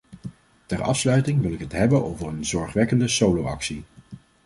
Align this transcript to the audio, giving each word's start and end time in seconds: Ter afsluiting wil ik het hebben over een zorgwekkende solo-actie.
Ter 0.65 0.81
afsluiting 0.81 1.41
wil 1.41 1.51
ik 1.53 1.59
het 1.59 1.71
hebben 1.71 2.03
over 2.03 2.27
een 2.27 2.45
zorgwekkende 2.45 3.07
solo-actie. 3.07 3.83